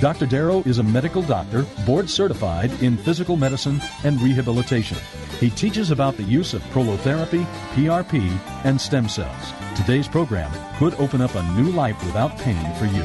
[0.00, 0.24] Dr.
[0.24, 4.96] Darrow is a medical doctor, board certified in physical medicine and rehabilitation.
[5.38, 8.30] He teaches about the use of prolotherapy, PRP,
[8.64, 9.52] and stem cells.
[9.76, 13.02] Today's program could open up a new life without pain for you.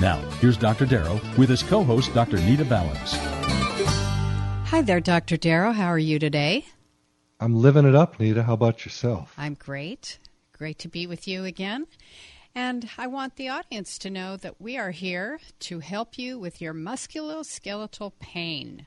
[0.00, 0.84] Now, here's Dr.
[0.84, 2.38] Darrow with his co host, Dr.
[2.38, 3.14] Nita Valens.
[4.70, 5.36] Hi there, Dr.
[5.36, 5.70] Darrow.
[5.70, 6.66] How are you today?
[7.38, 8.42] I'm living it up, Nita.
[8.42, 9.32] How about yourself?
[9.38, 10.18] I'm great.
[10.58, 11.86] Great to be with you again.
[12.54, 16.60] And I want the audience to know that we are here to help you with
[16.60, 18.86] your musculoskeletal pain.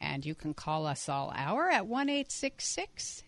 [0.00, 3.22] And you can call us all hour at 1 870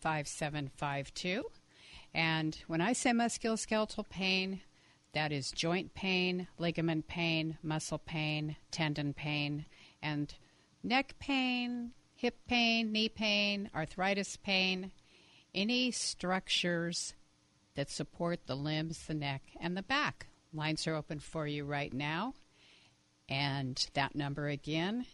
[0.00, 1.44] 5752.
[2.14, 4.60] And when I say musculoskeletal pain,
[5.14, 9.66] that is joint pain, ligament pain, muscle pain, tendon pain,
[10.00, 10.32] and
[10.82, 14.92] neck pain, hip pain, knee pain, arthritis pain,
[15.54, 17.14] any structures
[17.74, 20.26] that support the limbs, the neck, and the back.
[20.52, 22.34] Lines are open for you right now.
[23.28, 25.06] And that number again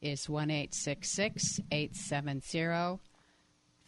[0.00, 3.00] is 1 870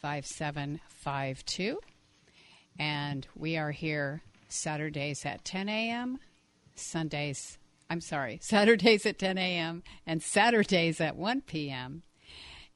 [0.00, 1.80] 5752.
[2.78, 6.18] And we are here Saturdays at 10 a.m.,
[6.74, 7.58] Sundays,
[7.90, 12.02] I'm sorry, Saturdays at 10 a.m., and Saturdays at 1 p.m.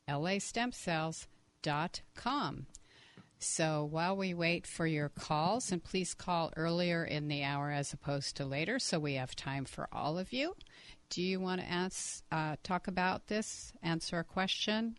[0.06, 2.66] lastemcells.com.
[3.38, 7.94] So while we wait for your calls, and please call earlier in the hour as
[7.94, 10.54] opposed to later so we have time for all of you.
[11.08, 14.98] Do you want to ask, uh, talk about this, answer a question?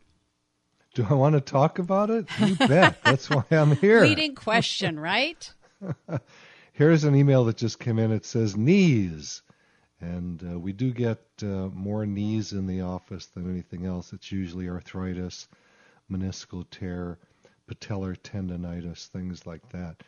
[1.00, 2.28] Do I want to talk about it?
[2.42, 3.02] You bet.
[3.06, 4.02] That's why I'm here.
[4.02, 5.50] Leading question, right?
[6.74, 8.12] Here's an email that just came in.
[8.12, 9.42] It says knees.
[10.02, 14.12] And uh, we do get uh, more knees in the office than anything else.
[14.12, 15.48] It's usually arthritis,
[16.12, 17.18] meniscal tear,
[17.66, 20.04] patellar tendonitis, things like that.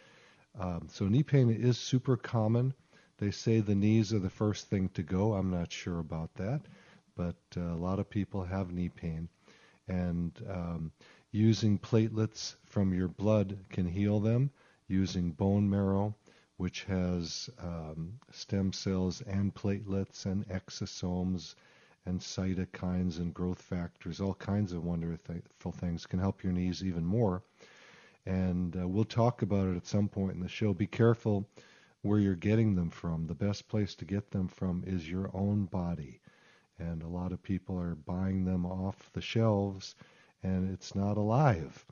[0.60, 2.74] Um, so knee pain is super common.
[3.18, 5.36] They say the knees are the first thing to go.
[5.36, 6.60] I'm not sure about that,
[7.16, 9.30] but uh, a lot of people have knee pain
[9.88, 10.92] and um,
[11.32, 14.52] using platelets from your blood can heal them.
[14.88, 16.16] Using bone marrow,
[16.58, 21.56] which has um, stem cells and platelets and exosomes
[22.06, 27.06] and cytokines and growth factors, all kinds of wonderful things can help your knees even
[27.06, 27.44] more.
[28.26, 30.74] And uh, we'll talk about it at some point in the show.
[30.74, 31.48] Be careful
[32.02, 33.28] where you're getting them from.
[33.28, 36.21] The best place to get them from is your own body
[36.90, 39.96] and a lot of people are buying them off the shelves
[40.44, 41.86] and it's not alive.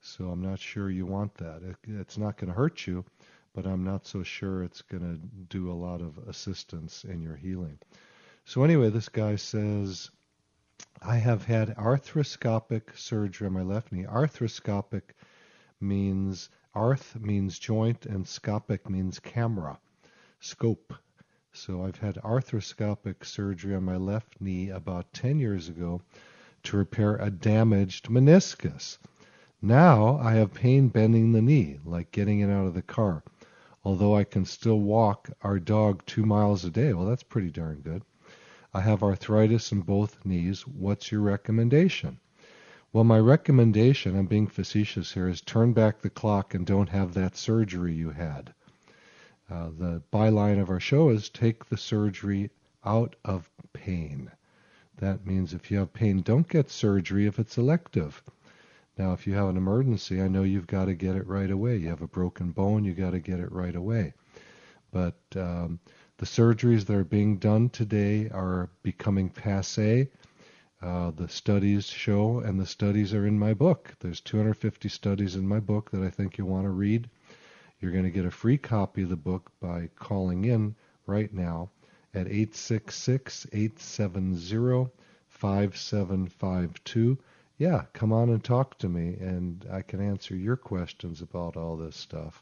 [0.00, 1.62] So I'm not sure you want that.
[1.62, 3.04] It, it's not going to hurt you,
[3.54, 7.36] but I'm not so sure it's going to do a lot of assistance in your
[7.36, 7.78] healing.
[8.44, 10.10] So anyway, this guy says,
[11.00, 14.04] I have had arthroscopic surgery on my left knee.
[14.04, 15.02] Arthroscopic
[15.80, 19.78] means arth means joint and scopic means camera,
[20.40, 20.94] scope.
[21.54, 26.00] So I've had arthroscopic surgery on my left knee about 10 years ago
[26.62, 28.96] to repair a damaged meniscus.
[29.60, 33.22] Now I have pain bending the knee, like getting it out of the car.
[33.84, 36.94] Although I can still walk our dog two miles a day.
[36.94, 38.02] Well, that's pretty darn good.
[38.72, 40.66] I have arthritis in both knees.
[40.66, 42.18] What's your recommendation?
[42.94, 47.12] Well, my recommendation, I'm being facetious here, is turn back the clock and don't have
[47.12, 48.54] that surgery you had.
[49.52, 52.48] Uh, the byline of our show is take the surgery
[52.86, 54.30] out of pain.
[54.96, 58.22] That means if you have pain, don't get surgery if it's elective.
[58.96, 61.76] Now, if you have an emergency, I know you've got to get it right away.
[61.76, 64.14] You have a broken bone, you got to get it right away.
[64.90, 65.80] But um,
[66.16, 70.08] the surgeries that are being done today are becoming passe.
[70.80, 73.92] Uh, the studies show, and the studies are in my book.
[74.00, 77.10] There's 250 studies in my book that I think you'll want to read.
[77.82, 81.68] You're going to get a free copy of the book by calling in right now
[82.14, 84.88] at 866 870
[85.28, 87.18] 5752.
[87.58, 91.76] Yeah, come on and talk to me, and I can answer your questions about all
[91.76, 92.40] this stuff.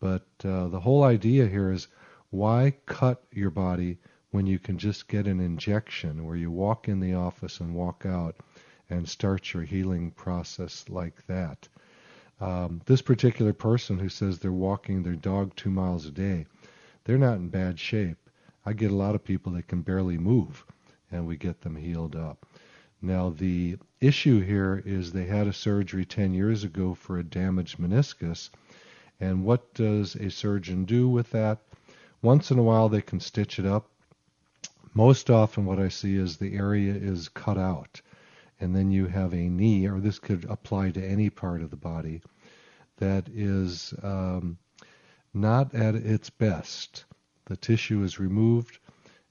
[0.00, 1.86] But uh, the whole idea here is
[2.30, 3.98] why cut your body
[4.32, 8.04] when you can just get an injection where you walk in the office and walk
[8.04, 8.34] out
[8.90, 11.68] and start your healing process like that?
[12.40, 16.46] Um, this particular person who says they're walking their dog two miles a day,
[17.04, 18.18] they're not in bad shape.
[18.64, 20.64] I get a lot of people that can barely move,
[21.10, 22.46] and we get them healed up.
[23.00, 27.78] Now, the issue here is they had a surgery 10 years ago for a damaged
[27.78, 28.50] meniscus.
[29.20, 31.58] And what does a surgeon do with that?
[32.22, 33.88] Once in a while, they can stitch it up.
[34.94, 38.00] Most often, what I see is the area is cut out.
[38.60, 41.76] And then you have a knee, or this could apply to any part of the
[41.76, 42.22] body,
[42.96, 44.58] that is um,
[45.32, 47.04] not at its best.
[47.44, 48.78] The tissue is removed.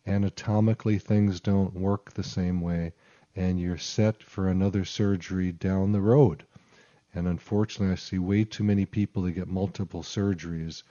[0.05, 2.93] Anatomically, things don't work the same way,
[3.35, 6.45] and you're set for another surgery down the road.
[7.13, 10.83] And unfortunately, I see way too many people that get multiple surgeries,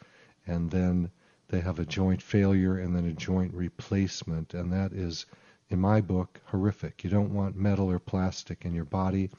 [0.47, 1.11] and then
[1.49, 5.25] they have a joint failure and then a joint replacement, and that is,
[5.71, 7.05] in my book, horrific.
[7.05, 9.31] You don't want metal or plastic in your body.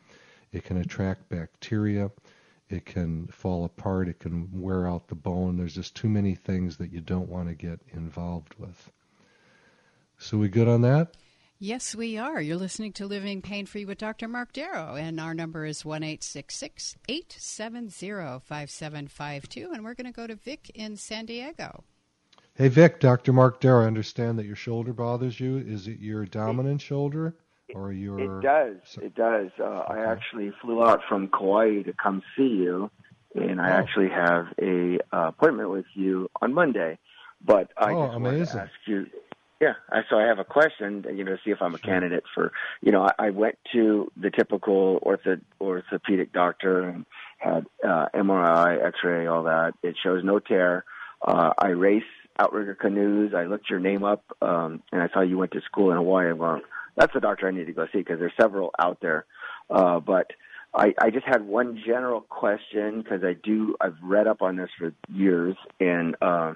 [0.51, 2.11] It can attract bacteria
[2.69, 5.57] it can fall apart, it can wear out the bone.
[5.57, 8.91] There's just too many things that you don't want to get involved with.
[10.17, 11.15] So, we good on that?
[11.59, 12.41] Yes, we are.
[12.41, 14.27] You're listening to Living Pain Free with Dr.
[14.27, 19.71] Mark Darrow, and our number is 1 870 5752.
[19.71, 21.83] And we're going to go to Vic in San Diego.
[22.57, 23.33] Hey, Vic, Dr.
[23.33, 25.57] Mark Darrow, I understand that your shoulder bothers you.
[25.57, 27.35] Is it your dominant shoulder?
[27.73, 28.19] or your?
[28.19, 28.97] It does.
[29.01, 29.49] It does.
[29.59, 29.93] Uh, okay.
[29.93, 32.89] I actually flew out from Kauai to come see you,
[33.35, 33.73] and I oh.
[33.73, 36.97] actually have a uh, appointment with you on Monday.
[37.45, 38.39] But I oh, just amazing.
[38.39, 39.05] want to ask you.
[39.59, 39.73] Yeah,
[40.07, 42.91] so I have a question, you know, to see if I'm a candidate for, you
[42.91, 47.07] know, I, I went to the typical ortho, orthopedic doctor and
[47.39, 49.73] had uh, MRI, X-ray, all that.
[49.81, 50.85] It shows no tear.
[51.23, 52.03] Uh, I race
[52.39, 53.33] outrigger canoes.
[53.35, 56.29] I looked your name up, um, and I saw you went to school in Hawaii.
[56.29, 56.61] I'm going,
[56.95, 59.25] that's the doctor I need to go see because there's several out there.
[59.69, 60.31] Uh, but
[60.73, 64.69] I, I just had one general question because I do I've read up on this
[64.77, 66.53] for years, and uh,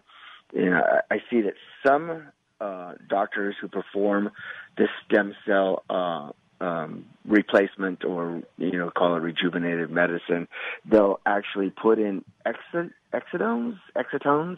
[0.54, 1.54] you know I see that
[1.86, 2.28] some
[2.60, 4.32] uh, doctors who perform
[4.78, 6.32] this stem cell uh,
[6.64, 10.48] um, replacement or you know call it rejuvenative medicine,
[10.86, 14.58] they'll actually put in exo- exodomes, exotones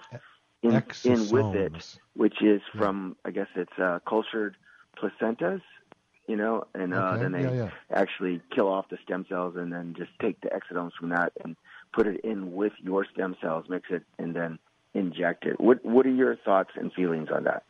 [0.63, 4.55] in, in with it, which is from I guess it's uh, cultured
[4.97, 5.61] placentas,
[6.27, 7.69] you know, and uh, then they yeah, yeah.
[7.91, 11.55] actually kill off the stem cells and then just take the exosomes from that and
[11.91, 14.57] put it in with your stem cells, mix it, and then
[14.93, 15.59] inject it.
[15.59, 17.63] What What are your thoughts and feelings on that?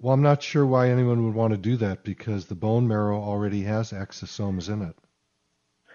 [0.00, 3.20] Well, I'm not sure why anyone would want to do that because the bone marrow
[3.20, 4.96] already has exosomes in it.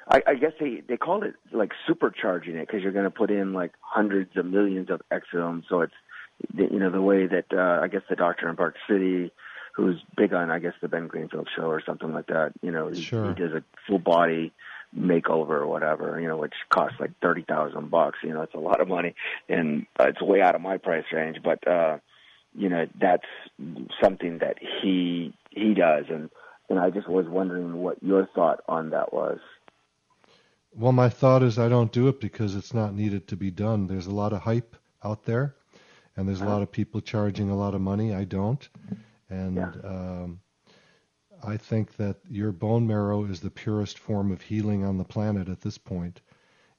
[0.09, 3.29] I, I guess they they call it like supercharging it because you're going to put
[3.29, 5.63] in like hundreds of millions of exosomes.
[5.69, 5.93] So it's
[6.55, 9.31] you know the way that uh, I guess the doctor in Park City
[9.77, 12.53] who's big on I guess the Ben Greenfield show or something like that.
[12.61, 13.29] You know, he, sure.
[13.29, 14.51] he does a full body
[14.97, 18.19] makeover or whatever, you know, which costs like thirty thousand bucks.
[18.23, 19.13] You know, it's a lot of money,
[19.47, 21.37] and uh, it's way out of my price range.
[21.43, 21.99] But uh,
[22.55, 23.27] you know, that's
[24.01, 26.29] something that he he does, and
[26.69, 29.39] and I just was wondering what your thought on that was.
[30.73, 33.87] Well, my thought is I don't do it because it's not needed to be done.
[33.87, 35.55] There's a lot of hype out there,
[36.15, 38.13] and there's a lot of people charging a lot of money.
[38.13, 38.67] I don't.
[39.29, 39.71] And yeah.
[39.83, 40.39] um,
[41.43, 45.49] I think that your bone marrow is the purest form of healing on the planet
[45.49, 46.21] at this point.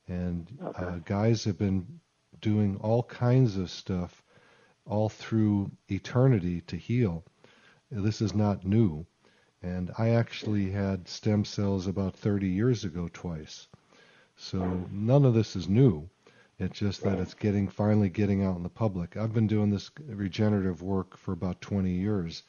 [0.06, 0.84] And okay.
[0.84, 2.00] uh, guys have been
[2.40, 4.22] doing all kinds of stuff
[4.86, 7.24] all through eternity to heal.
[7.90, 9.06] This is not new.
[9.62, 13.66] And I actually had stem cells about 30 years ago twice.
[14.38, 16.08] So none of this is new.
[16.58, 19.16] It's just that it's getting finally getting out in the public.
[19.16, 22.42] I've been doing this regenerative work for about 20 years.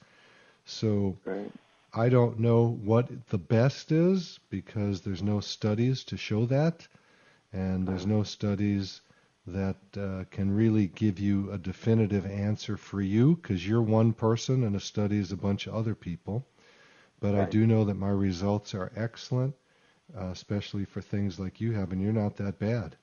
[0.65, 1.51] So right.
[1.93, 6.87] I don't know what the best is because there's no studies to show that
[7.51, 9.01] and there's no studies
[9.47, 14.63] that uh, can really give you a definitive answer for you because you're one person
[14.63, 16.45] and a study is a bunch of other people.
[17.19, 17.47] But right.
[17.47, 19.55] I do know that my results are excellent,
[20.17, 22.95] uh, especially for things like you have, and you're not that bad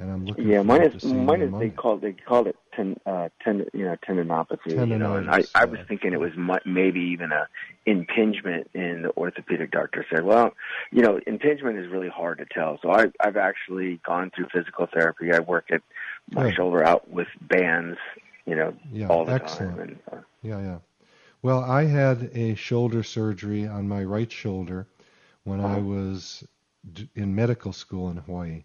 [0.00, 0.48] and I'm looking.
[0.48, 3.96] Yeah, mine is mine is they called they called it ten, uh, ten, you know
[4.08, 4.68] tendinopathy.
[4.68, 6.32] Tendinitis, you know, and I I was thinking it was
[6.64, 7.46] maybe even a
[7.86, 8.70] impingement.
[8.74, 10.54] And the orthopedic doctor said, well,
[10.90, 12.78] you know, impingement is really hard to tell.
[12.82, 15.32] So I I've actually gone through physical therapy.
[15.32, 15.82] I work at
[16.30, 16.54] my Good.
[16.54, 17.98] shoulder out with bands
[18.46, 19.76] you know, yeah, all the excellent.
[19.76, 19.80] time.
[19.80, 20.78] And, uh, Yeah, yeah.
[21.42, 24.86] Well, I had a shoulder surgery on my right shoulder
[25.44, 25.82] when I Uh-huh.
[25.82, 26.44] was
[26.92, 28.64] d- in medical school in Hawaii,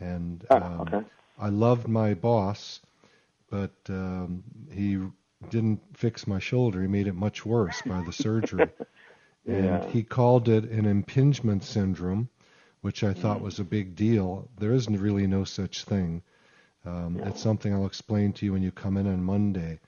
[0.00, 1.04] and Oh, um, okay.
[1.38, 2.80] I loved my boss,
[3.50, 4.98] but um, he
[5.48, 6.80] didn't fix my shoulder.
[6.82, 8.72] He made it much worse by the surgery,
[9.46, 9.84] and Yeah.
[9.84, 12.28] he called it an impingement syndrome,
[12.80, 13.42] which I thought Mm.
[13.42, 14.48] was a big deal.
[14.58, 16.22] There isn't really no such thing.
[16.84, 19.80] Um, It's something I'll explain to you when you come in on Monday.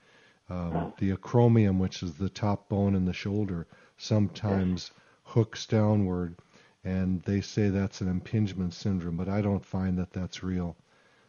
[0.49, 3.66] Um, the acromion, which is the top bone in the shoulder,
[3.97, 4.90] sometimes
[5.25, 6.37] hooks downward,
[6.85, 10.76] and they say that's an impingement syndrome, but I don't find that that's real.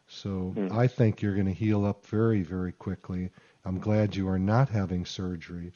[0.08, 3.32] So I think you're going to heal up very, very quickly.
[3.66, 5.72] I'm glad you are not having surgery,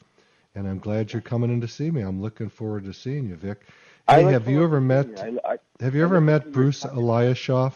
[0.54, 2.02] and I'm glad you're coming in to see me.
[2.02, 3.66] I'm looking forward to seeing you, Vic.
[4.08, 5.06] Hey, have you ever met?
[5.20, 7.74] I, I, Have you I ever met Bruce Eliashoff?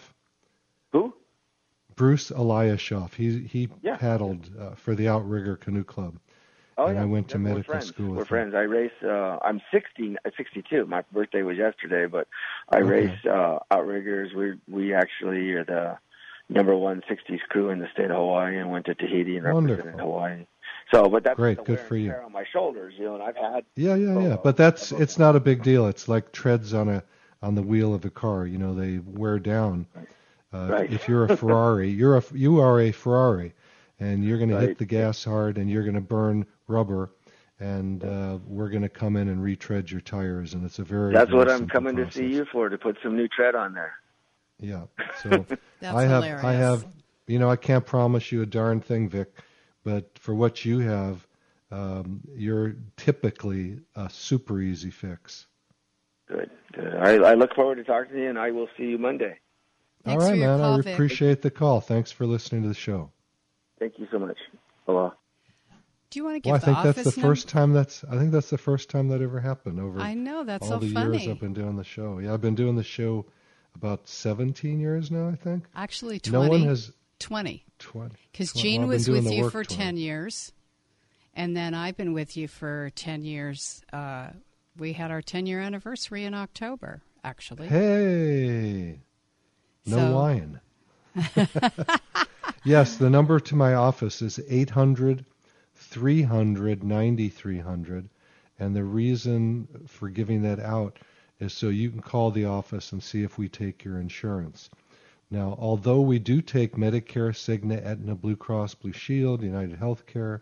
[0.93, 1.15] Who?
[1.97, 3.15] Bruce Eliashoff.
[3.15, 3.97] He he Yeah.
[3.97, 6.19] paddled uh, for the Outrigger Canoe Club.
[6.77, 7.03] Oh, and yeah.
[7.03, 7.87] I went to Yeah, medical friends.
[7.87, 8.29] school with We're him.
[8.29, 8.55] friends.
[8.55, 8.93] I race.
[9.03, 10.87] Uh, I'm 60, uh, 62.
[10.87, 12.27] My birthday was yesterday, but
[12.71, 12.85] I Okay.
[13.09, 14.33] race uh, outriggers.
[14.35, 15.99] We we actually are the
[16.49, 19.85] number one 60s crew in the state of Hawaii, and went to Tahiti and represented
[19.85, 20.01] Wonderful.
[20.01, 20.47] Hawaii.
[20.93, 22.13] So, but that's Great, good for you.
[22.13, 23.65] on my shoulders, you know, and I've had.
[23.77, 24.37] Yeah, yeah, yeah.
[24.43, 25.87] But that's it's not a big deal.
[25.87, 27.03] It's like treads on a
[27.43, 28.47] on the wheel of a car.
[28.47, 29.87] You know, they wear down.
[30.53, 30.93] Uh, Right.
[30.93, 33.55] If you're a Ferrari, you're a you are a Ferrari,
[33.99, 37.13] and you're going to hit the gas hard, and you're going to burn rubber,
[37.61, 41.13] and uh, we're going to come in and retread your tires, and it's a very
[41.13, 43.55] That's very what I'm simple coming to see you for to put some new tread
[43.55, 43.95] on there.
[44.59, 44.85] Yeah.
[45.23, 45.47] So
[45.81, 46.45] That's I have hilarious.
[46.45, 46.87] I have
[47.27, 49.33] you know I can't promise you a darn thing, Vic,
[49.85, 51.27] but for what you have,
[51.71, 55.47] um, you're typically a super easy fix.
[56.29, 56.95] Good, good.
[56.95, 59.39] I, I look forward to talking to you, and I will see you Monday.
[60.05, 60.61] Thanks All for right, your man.
[60.61, 60.95] call, I Vic.
[60.95, 61.81] appreciate the call.
[61.81, 63.11] Thanks for listening to the show.
[63.79, 64.39] Thank you so much.
[64.87, 65.15] Aloha.
[66.15, 67.35] Do you want to give Well, I think that's the number?
[67.35, 70.45] first time that's I think that's the first time that ever happened over I know
[70.45, 71.19] that's all so the funny.
[71.19, 72.21] years I've been doing the show.
[72.21, 73.27] Yeah, I've been doing the show
[73.75, 75.65] about 17 years now, I think.
[75.75, 76.33] Actually, 20.
[76.33, 76.61] No 20.
[76.61, 77.65] one has 20.
[77.81, 78.15] 20.
[78.31, 79.75] Because Well, Gene I've was with you for 20.
[79.75, 80.53] 10 years.
[81.35, 83.83] And then I've been with you for 10 years.
[83.93, 84.29] Uh,
[84.79, 87.67] we had our 10 year anniversary in October, actually.
[87.67, 89.01] Hey.
[89.85, 90.61] No So- lying.
[92.65, 95.25] yes, the number to my office is 800
[95.95, 98.09] 300 9300.
[98.59, 100.99] And the reason for giving that out
[101.39, 104.71] is so you can call the office and see if we take your insurance.
[105.31, 110.41] Now, although we do take Medicare, Cigna, Aetna, Blue Cross, Blue Shield, United Healthcare,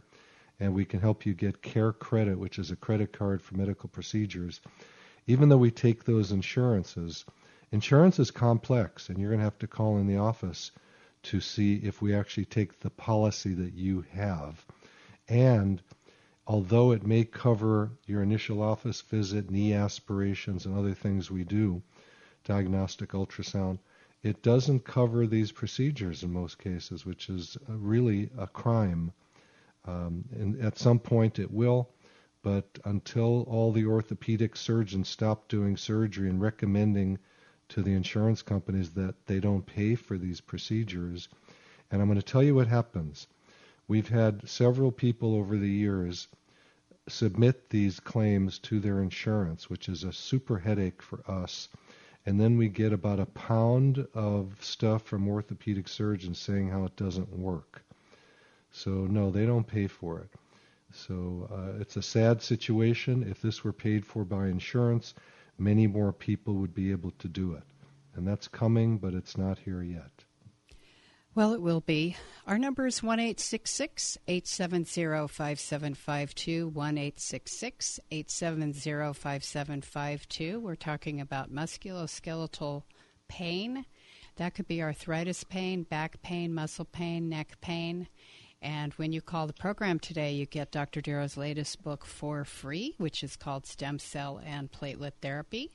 [0.59, 3.91] and we can help you get Care Credit, which is a credit card for medical
[3.91, 4.63] procedures,
[5.27, 7.27] even though we take those insurances,
[7.73, 10.71] insurance is complex, and you're going to have to call in the office
[11.25, 14.65] to see if we actually take the policy that you have.
[15.29, 15.83] And
[16.47, 21.83] although it may cover your initial office visit, knee aspirations, and other things we do,
[22.45, 23.79] diagnostic ultrasound,
[24.23, 29.13] it doesn't cover these procedures in most cases, which is really a crime.
[29.85, 31.91] Um, and at some point it will,
[32.43, 37.19] but until all the orthopedic surgeons stop doing surgery and recommending
[37.69, 41.29] to the insurance companies that they don't pay for these procedures,
[41.91, 43.27] and I'm going to tell you what happens.
[43.89, 46.29] We've had several people over the years
[47.09, 51.69] submit these claims to their insurance, which is a super headache for us.
[52.25, 56.97] And then we get about a pound of stuff from orthopedic surgeons saying how it
[56.97, 57.83] doesn't work.
[58.71, 60.31] So, no, they don't pay for it.
[60.93, 63.25] So, uh, it's a sad situation.
[63.29, 65.15] If this were paid for by insurance,
[65.59, 67.65] many more people would be able to do it.
[68.15, 70.25] And that's coming, but it's not here yet.
[71.35, 72.15] Well, it will be.
[72.47, 76.69] Our number is 1 870 5752.
[76.69, 80.61] 1 870 5752.
[80.61, 82.83] We're talking about musculoskeletal
[83.29, 83.87] pain.
[84.37, 88.09] That could be arthritis pain, back pain, muscle pain, neck pain.
[88.61, 91.01] And when you call the program today, you get Dr.
[91.01, 95.71] Darrow's latest book for free, which is called Stem Cell and Platelet Therapy.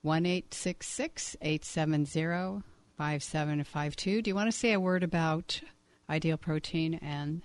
[0.03, 2.63] 1 870
[2.97, 4.23] 5752.
[4.23, 5.61] Do you want to say a word about
[6.09, 7.43] Ideal Protein and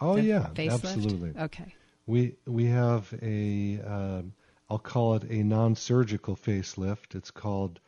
[0.00, 0.72] Oh yeah, facelift?
[0.72, 1.32] absolutely.
[1.40, 1.74] Okay.
[2.06, 4.32] We we have a um,
[4.68, 7.14] I'll call it a non-surgical facelift.
[7.14, 7.80] It's called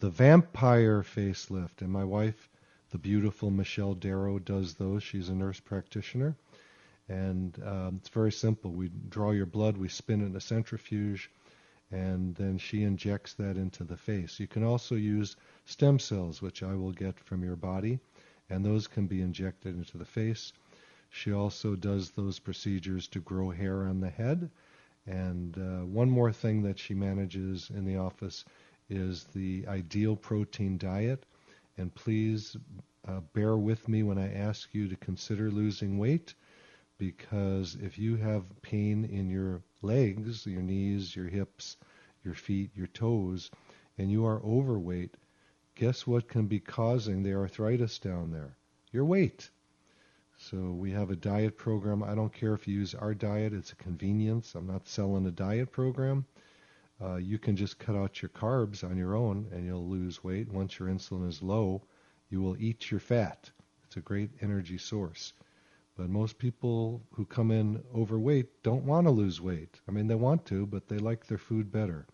[0.00, 2.48] the vampire facelift, and my wife,
[2.90, 5.02] the beautiful Michelle Darrow, does those.
[5.02, 6.36] She's a nurse practitioner,
[7.08, 8.70] and um, it's very simple.
[8.70, 11.30] We draw your blood, we spin it in a centrifuge,
[11.90, 14.40] and then she injects that into the face.
[14.40, 17.98] You can also use stem cells, which I will get from your body,
[18.50, 20.52] and those can be injected into the face.
[21.10, 24.50] She also does those procedures to grow hair on the head.
[25.06, 28.44] And uh, one more thing that she manages in the office
[28.90, 31.24] is the ideal protein diet.
[31.78, 32.56] And please
[33.06, 36.34] uh, bear with me when I ask you to consider losing weight
[36.98, 41.76] because if you have pain in your legs, your knees, your hips,
[42.24, 43.50] your feet, your toes,
[43.98, 45.14] and you are overweight,
[45.74, 48.56] guess what can be causing the arthritis down there?
[48.92, 49.50] Your weight.
[50.38, 52.02] So we have a diet program.
[52.02, 54.54] I don't care if you use our diet, it's a convenience.
[54.54, 56.26] I'm not selling a diet program.
[57.02, 60.50] Uh, you can just cut out your carbs on your own and you'll lose weight.
[60.50, 61.82] Once your insulin is low,
[62.30, 63.50] you will eat your fat.
[63.84, 65.32] It's a great energy source.
[65.96, 69.80] But most people who come in overweight don't want to lose weight.
[69.88, 72.06] I mean, they want to, but they like their food better.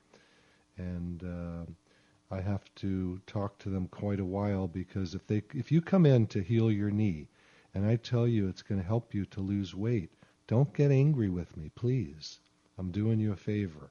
[0.77, 5.71] And uh, I have to talk to them quite a while because if they if
[5.71, 7.29] you come in to heal your knee,
[7.75, 10.11] and I tell you it's going to help you to lose weight,
[10.47, 12.41] don't get angry with me, please.
[12.79, 13.91] I'm doing you a favor.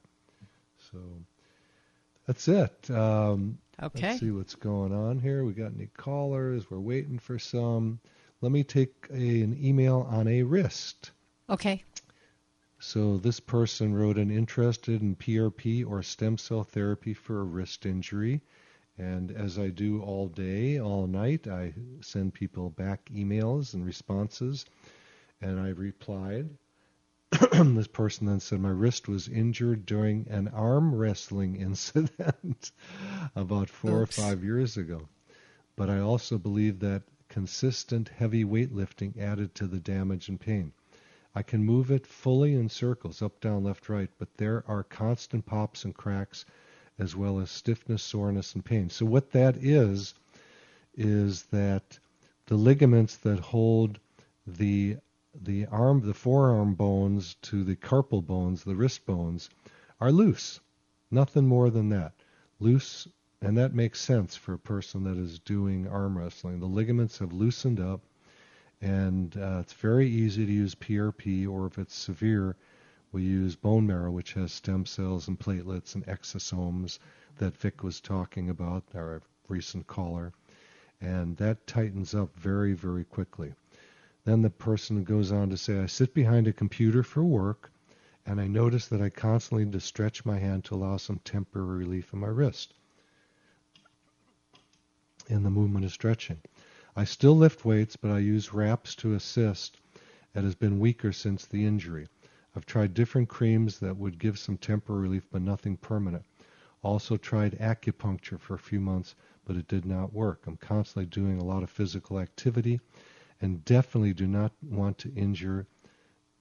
[0.92, 0.98] So
[2.26, 2.90] that's it.
[2.90, 4.08] Um, Okay.
[4.08, 5.44] Let's see what's going on here.
[5.44, 6.70] We got any callers?
[6.70, 7.98] We're waiting for some.
[8.40, 11.10] Let me take a, an email on a wrist.
[11.50, 11.82] Okay.
[12.78, 17.86] So this person wrote an interested in PRP or stem cell therapy for a wrist
[17.86, 18.42] injury.
[18.98, 24.64] And as I do all day, all night, I send people back emails and responses.
[25.40, 26.50] And I replied.
[27.74, 32.72] this person then said, My wrist was injured during an arm wrestling incident
[33.36, 34.18] about four Oops.
[34.18, 35.08] or five years ago.
[35.74, 40.72] But I also believe that consistent heavy weightlifting added to the damage and pain.
[41.34, 45.46] I can move it fully in circles, up, down, left, right, but there are constant
[45.46, 46.44] pops and cracks
[46.98, 48.90] as well as stiffness, soreness, and pain.
[48.90, 50.12] So, what that is,
[50.94, 51.98] is that
[52.46, 53.98] the ligaments that hold
[54.46, 54.98] the
[55.40, 59.48] the arm, the forearm bones to the carpal bones, the wrist bones,
[59.98, 60.60] are loose.
[61.10, 62.12] Nothing more than that.
[62.60, 63.08] Loose,
[63.40, 66.60] and that makes sense for a person that is doing arm wrestling.
[66.60, 68.02] The ligaments have loosened up,
[68.80, 72.56] and uh, it's very easy to use PRP, or if it's severe,
[73.10, 76.98] we use bone marrow, which has stem cells and platelets and exosomes
[77.38, 80.32] that Vic was talking about, our recent caller,
[81.00, 83.54] and that tightens up very, very quickly.
[84.24, 87.72] Then the person goes on to say, I sit behind a computer for work,
[88.24, 91.78] and I notice that I constantly need to stretch my hand to allow some temporary
[91.78, 92.72] relief in my wrist.
[95.28, 96.40] And the movement is stretching.
[96.94, 99.80] I still lift weights, but I use wraps to assist.
[100.34, 102.06] It has been weaker since the injury.
[102.54, 106.24] I've tried different creams that would give some temporary relief, but nothing permanent.
[106.82, 110.46] Also tried acupuncture for a few months, but it did not work.
[110.46, 112.80] I'm constantly doing a lot of physical activity
[113.42, 115.66] and definitely do not want to injure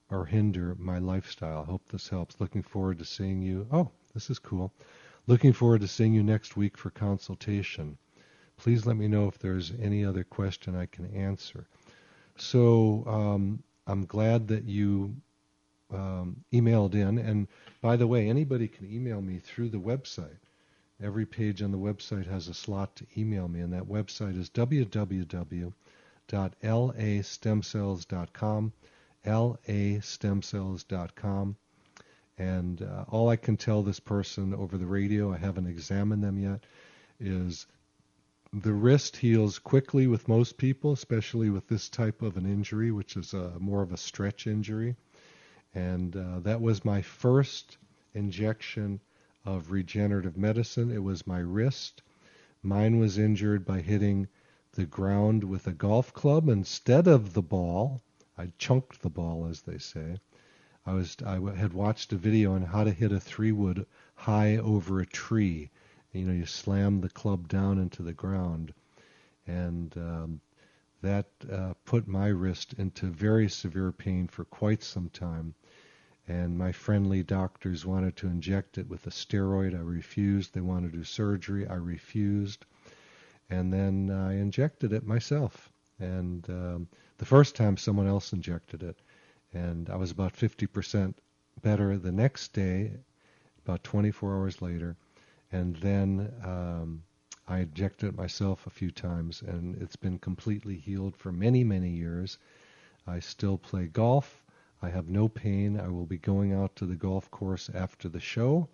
[0.09, 1.65] or hinder my lifestyle.
[1.65, 2.39] Hope this helps.
[2.39, 3.67] Looking forward to seeing you.
[3.71, 4.71] Oh, this is cool.
[5.27, 7.97] Looking forward to seeing you next week for consultation.
[8.57, 11.67] Please let me know if there's any other question I can answer.
[12.37, 15.15] So um, I'm glad that you
[15.91, 17.17] um, emailed in.
[17.17, 17.47] And
[17.81, 20.37] by the way, anybody can email me through the website.
[21.01, 24.49] Every page on the website has a slot to email me, and that website is
[26.31, 28.73] www.lastemcells.com,
[29.25, 31.55] lastemcells.com.
[32.37, 36.39] And uh, all I can tell this person over the radio, I haven't examined them
[36.39, 36.63] yet,
[37.19, 37.67] is
[38.53, 43.15] the wrist heals quickly with most people, especially with this type of an injury, which
[43.15, 44.95] is a, more of a stretch injury.
[45.73, 47.77] And uh, that was my first
[48.13, 48.99] injection
[49.45, 50.91] of regenerative medicine.
[50.91, 52.01] It was my wrist.
[52.63, 54.27] Mine was injured by hitting
[54.73, 58.01] the ground with a golf club instead of the ball.
[58.37, 60.17] I chunked the ball, as they say.
[60.85, 64.55] I was I had watched a video on how to hit a three wood high
[64.57, 65.69] over a tree.
[66.13, 68.73] You know, you slam the club down into the ground,
[69.45, 70.41] and um,
[71.01, 75.53] that uh, put my wrist into very severe pain for quite some time.
[76.27, 79.75] And my friendly doctors wanted to inject it with a steroid.
[79.75, 80.53] I refused.
[80.53, 81.67] They wanted to do surgery.
[81.67, 82.65] I refused.
[83.51, 85.69] And then I injected it myself.
[85.99, 86.87] And um,
[87.17, 88.97] the first time someone else injected it.
[89.53, 91.13] And I was about 50%
[91.61, 92.93] better the next day,
[93.63, 94.95] about 24 hours later.
[95.51, 97.03] And then um,
[97.45, 101.89] I injected it myself a few times, and it's been completely healed for many, many
[101.89, 102.37] years.
[103.05, 104.45] I still play golf.
[104.81, 105.77] I have no pain.
[105.77, 108.69] I will be going out to the golf course after the show,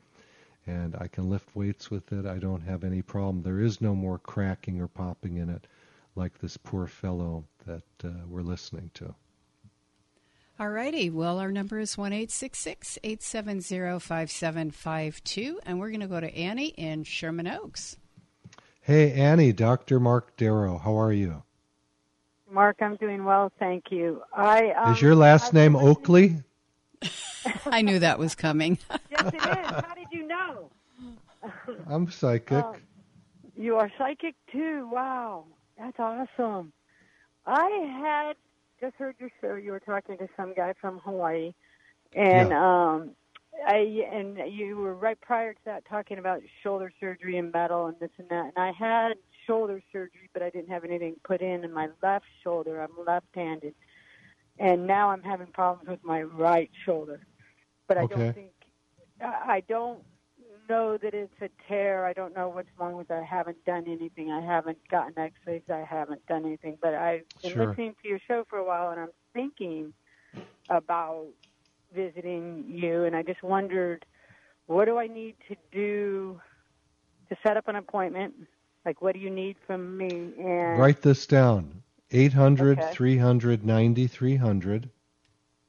[0.68, 2.26] and I can lift weights with it.
[2.26, 3.42] I don't have any problem.
[3.42, 5.66] There is no more cracking or popping in it
[6.16, 9.16] like this poor fellow that uh, we're listening to.
[10.60, 11.10] All righty.
[11.10, 17.04] Well, our number is 1 870 5752, and we're going to go to Annie in
[17.04, 17.98] Sherman Oaks.
[18.82, 20.00] Hey, Annie, Dr.
[20.00, 21.44] Mark Darrow, how are you?
[22.50, 24.24] Mark, I'm doing well, thank you.
[24.34, 26.38] I um, Is your last name Oakley?
[27.66, 28.80] I knew that was coming.
[29.12, 29.42] yes, it is.
[29.42, 29.94] How
[31.88, 32.68] I'm psychic.
[32.68, 32.82] Um,
[33.56, 34.90] you are psychic too.
[34.92, 35.46] Wow,
[35.78, 36.72] that's awesome.
[37.46, 37.70] I
[38.02, 38.34] had
[38.80, 39.56] just heard your show.
[39.56, 41.52] You were talking to some guy from Hawaii,
[42.16, 42.54] and Yeah.
[42.54, 43.12] um,
[43.68, 43.78] I
[44.12, 48.10] and you were right prior to that talking about shoulder surgery and metal and this
[48.18, 48.54] and that.
[48.56, 49.14] And I had
[49.46, 52.82] shoulder surgery, but I didn't have anything put in in my left shoulder.
[52.82, 53.74] I'm left-handed,
[54.60, 57.20] and now I'm having problems with my right shoulder.
[57.88, 58.26] But I Okay.
[58.26, 58.52] don't think
[59.22, 60.04] I don't
[60.70, 62.06] know that it's a tear.
[62.06, 63.14] I don't know what's wrong with it.
[63.14, 64.32] I haven't done anything.
[64.32, 65.64] I haven't gotten X-rays.
[65.70, 66.78] I haven't done anything.
[66.82, 67.58] But I've been Sure.
[67.58, 69.94] listening to your show for a while, and I'm thinking
[70.70, 71.28] about
[71.94, 73.04] visiting you.
[73.06, 74.06] And I just wondered,
[74.68, 76.40] what do I need to do
[77.30, 78.34] to set up an appointment?
[78.86, 80.34] Like, what do you need from me?
[80.40, 82.86] And Write this down 800 Okay.
[82.86, 84.90] 300 9300.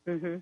[0.07, 0.37] hmm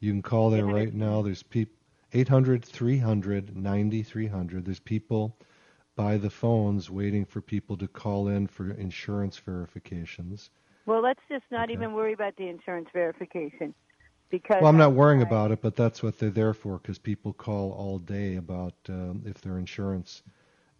[0.00, 1.22] You can call there right now.
[1.22, 1.74] There's people
[2.12, 4.64] 800 300 9300.
[4.64, 5.36] There's people
[5.96, 10.50] by the phones waiting for people to call in for insurance verifications.
[10.86, 11.72] Well, let's just not Okay.
[11.72, 13.74] even worry about the insurance verification
[14.30, 16.98] because Well, I'm not worrying I- about it, but that's what they're there for because
[16.98, 20.22] people call all day about um, if their insurance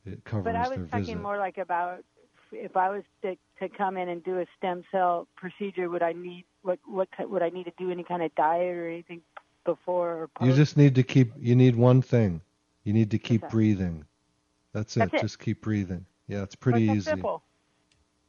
[0.04, 1.22] it covers But I their was talking visit.
[1.22, 2.04] more like about
[2.52, 6.12] if I was to, to come in and do a stem cell procedure, would I
[6.12, 9.22] need what what would I need to do any kind of diet or anything
[9.66, 10.48] before or post?
[10.48, 11.33] You just need to keep.
[11.38, 12.40] You need one thing.
[12.85, 13.50] You need to keep that?
[13.50, 14.05] breathing.
[14.72, 15.00] That's it.
[15.00, 15.20] That's it.
[15.20, 16.07] Just keep breathing.
[16.29, 17.11] Yeah, it's pretty that's easy.
[17.11, 17.42] Simple.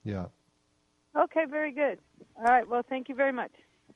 [0.04, 0.26] Yeah.
[1.16, 2.00] Okay, very good.
[2.38, 2.68] All right.
[2.68, 3.52] Well, thank you very much.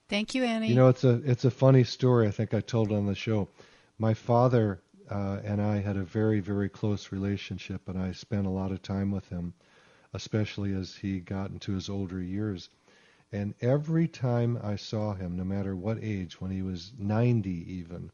[0.09, 0.67] Thank you, Annie.
[0.67, 2.27] You know, it's a it's a funny story.
[2.27, 3.47] I think I told on the show.
[3.97, 8.49] My father uh, and I had a very very close relationship, and I spent a
[8.49, 9.53] lot of time with him,
[10.13, 12.69] especially as he got into his older years.
[13.31, 18.11] And every time I saw him, no matter what age, when he was 90 even,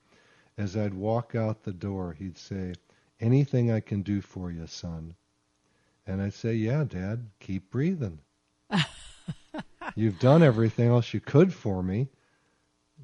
[0.58, 2.74] as I'd walk out the door, he'd say,
[3.20, 5.16] "Anything I can do for you, son?"
[6.06, 7.30] And I'd say, "Yeah, Dad.
[7.40, 8.20] Keep breathing."
[9.96, 12.10] You've done everything else you could for me.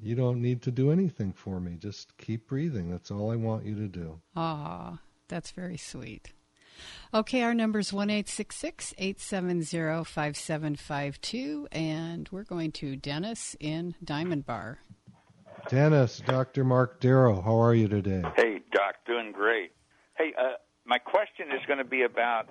[0.00, 1.76] You don't need to do anything for me.
[1.76, 2.90] Just keep breathing.
[2.90, 4.20] That's all I want you to do.
[4.36, 4.98] Aw,
[5.28, 6.32] that's very sweet.
[7.12, 14.78] Okay, our number is 1 870 5752, and we're going to Dennis in Diamond Bar.
[15.68, 16.64] Dennis, Dr.
[16.64, 18.22] Mark Darrow, how are you today?
[18.36, 19.72] Hey, Doc, doing great.
[20.18, 22.48] Hey, uh, my question is going to be about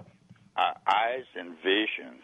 [0.56, 2.20] uh, eyes and vision.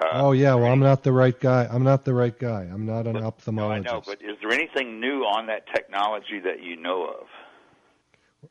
[0.00, 1.68] Uh, oh yeah, well I'm not the right guy.
[1.70, 2.62] I'm not the right guy.
[2.62, 3.52] I'm not an ophthalmologist.
[3.54, 3.84] no, I ophthalmologist.
[3.84, 7.26] know, but is there anything new on that technology that you know of?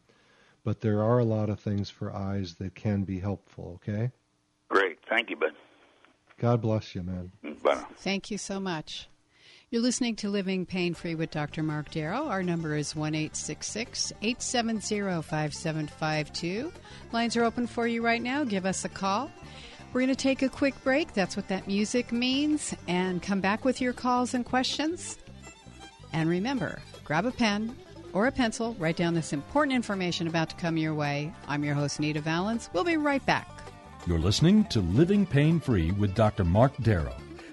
[0.64, 4.10] but there are a lot of things for eyes that can be helpful, okay?
[4.68, 4.98] Great.
[5.08, 5.52] Thank you, bud.
[6.38, 7.32] God bless you, man.
[7.62, 7.84] Bye.
[7.96, 9.09] Thank you so much.
[9.72, 11.62] You're listening to Living Pain Free with Dr.
[11.62, 12.26] Mark Darrow.
[12.26, 16.72] Our number is 1 870 5752.
[17.12, 18.42] Lines are open for you right now.
[18.42, 19.30] Give us a call.
[19.92, 21.14] We're going to take a quick break.
[21.14, 22.74] That's what that music means.
[22.88, 25.18] And come back with your calls and questions.
[26.12, 27.76] And remember, grab a pen
[28.12, 31.32] or a pencil, write down this important information about to come your way.
[31.46, 32.70] I'm your host, Nita Valens.
[32.72, 33.48] We'll be right back.
[34.04, 36.42] You're listening to Living Pain Free with Dr.
[36.42, 37.14] Mark Darrow.